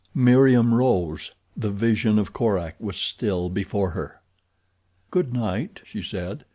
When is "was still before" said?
2.79-3.91